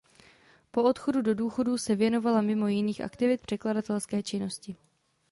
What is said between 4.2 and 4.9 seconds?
činnosti.